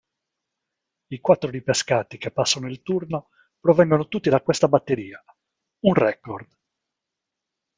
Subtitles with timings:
[1.09, 5.23] I quattro ripescati che passano il turno provengono tutti da questa batteria:
[5.83, 6.47] un record.